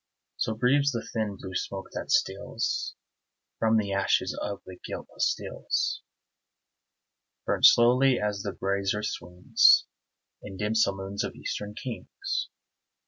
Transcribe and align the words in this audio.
(So 0.37 0.55
breathes 0.55 0.91
the 0.91 1.07
thin 1.13 1.37
blue 1.39 1.53
smoke, 1.53 1.89
that 1.91 2.09
steals 2.09 2.95
From 3.59 3.79
ashes 3.79 4.35
of 4.41 4.63
the 4.65 4.77
gilt 4.83 5.09
pastilles, 5.09 6.01
Burnt 7.45 7.67
slowly, 7.67 8.19
as 8.19 8.41
the 8.41 8.51
brazier 8.53 9.03
swings, 9.03 9.85
In 10.41 10.57
dim 10.57 10.73
saloons 10.73 11.23
of 11.23 11.35
eastern 11.35 11.75
kings.) 11.75 12.49